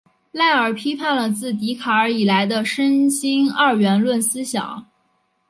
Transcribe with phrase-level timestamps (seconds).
[0.31, 4.87] 赖尔批判了自笛卡尔以来的身心二元论思想。